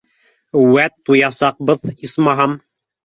[0.61, 2.57] Үәт, туясаҡбыҙ, исмаһам.